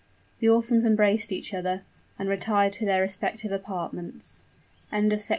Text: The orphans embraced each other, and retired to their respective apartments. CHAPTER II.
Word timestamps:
The 0.39 0.49
orphans 0.49 0.83
embraced 0.83 1.31
each 1.31 1.53
other, 1.53 1.83
and 2.17 2.27
retired 2.27 2.73
to 2.73 2.85
their 2.85 3.01
respective 3.03 3.51
apartments. 3.51 4.43
CHAPTER 4.89 5.13
II. 5.13 5.21